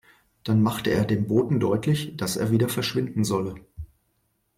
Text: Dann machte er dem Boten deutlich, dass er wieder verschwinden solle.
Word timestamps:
Dann 0.43 0.63
machte 0.63 0.89
er 0.89 1.05
dem 1.05 1.27
Boten 1.27 1.59
deutlich, 1.59 2.17
dass 2.17 2.35
er 2.35 2.49
wieder 2.49 2.69
verschwinden 2.69 3.23
solle. 3.23 3.53